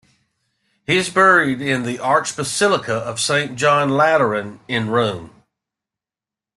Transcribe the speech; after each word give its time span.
He 0.87 0.97
is 0.97 1.11
buried 1.11 1.61
in 1.61 1.83
the 1.83 1.99
Archbasilica 1.99 2.89
of 2.89 3.19
Saint 3.19 3.55
John 3.55 3.89
Lateran 3.89 4.59
in 4.67 4.89
Rome. 4.89 5.29